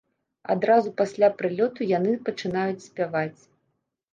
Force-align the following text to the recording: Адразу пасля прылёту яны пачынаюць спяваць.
Адразу 0.53 0.93
пасля 1.01 1.29
прылёту 1.41 1.87
яны 1.97 2.15
пачынаюць 2.31 2.85
спяваць. 2.87 3.41